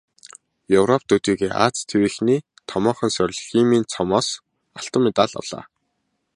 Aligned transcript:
Европ 0.79 1.01
төдийгүй 1.09 1.49
Ази 1.65 1.81
тивийнхний 1.89 2.41
томоохон 2.71 3.11
сорил 3.15 3.39
"Химийн 3.47 3.85
цом"-оос 3.93 4.27
алтан 4.79 5.01
медаль 5.05 5.33
авлаа. 5.39 5.65